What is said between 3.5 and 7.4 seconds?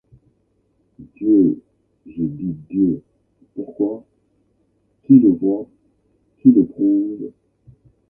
Pourquoi? Qui le voit? Qui le prouve?